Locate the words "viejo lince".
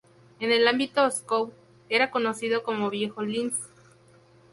2.89-3.61